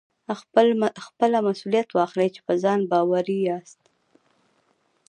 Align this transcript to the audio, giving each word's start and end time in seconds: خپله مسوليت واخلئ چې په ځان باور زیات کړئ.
خپله 1.09 1.37
مسوليت 1.47 1.89
واخلئ 1.93 2.29
چې 2.35 2.41
په 2.47 2.53
ځان 2.63 2.79
باور 2.91 3.25
زیات 3.41 3.67
کړئ. 3.79 3.91